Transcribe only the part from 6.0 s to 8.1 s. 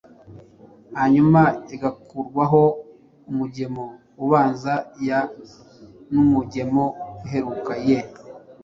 n’umugemo uheruka “ye”